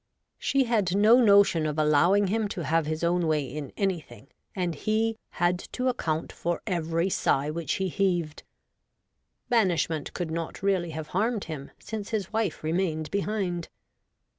[0.39, 4.73] She had no notion of allowing him to have his own way in anything, and'
[4.89, 8.41] he had to account for every sigh which he heaved.'
[9.49, 13.69] Banishment could not really have harmed him, since his wife remained behind.